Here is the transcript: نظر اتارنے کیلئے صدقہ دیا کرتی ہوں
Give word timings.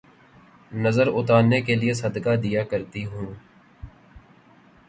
نظر 0.75 1.07
اتارنے 1.09 1.59
کیلئے 1.61 1.93
صدقہ 1.93 2.35
دیا 2.43 2.63
کرتی 2.63 3.05
ہوں 3.05 3.33